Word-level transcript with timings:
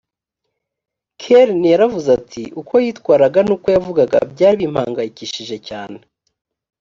kerrin 1.21 1.63
yaravuze 1.73 2.07
ati 2.19 2.43
uko 2.61 2.73
yitwaraga 2.83 3.39
n 3.47 3.49
uko 3.55 3.67
yavugaga 3.75 4.17
byari 4.31 4.55
bimpangayikishije 4.61 5.55
cyane 5.67 5.99